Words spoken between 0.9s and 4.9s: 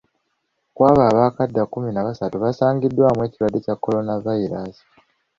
abaakadda, kumi na basatu basangiddwamu ekirwadde kya coronavirus.